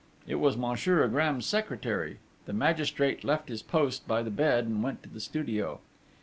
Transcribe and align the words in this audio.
It 0.27 0.39
was 0.39 0.57
Monsieur 0.57 1.03
Agram's 1.07 1.45
secretary. 1.45 2.17
The 2.47 2.53
magistrate 2.53 3.23
left 3.23 3.49
his 3.49 3.61
post 3.61 4.07
by 4.07 4.23
the 4.23 4.31
bed 4.31 4.65
and 4.65 4.81
went 4.81 4.97
into 5.03 5.13
the 5.13 5.19
studio. 5.21 5.79